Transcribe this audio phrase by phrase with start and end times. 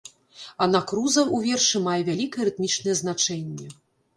[0.65, 3.67] Анакруза ў вершы мае вялікае рытмічнае значэнне.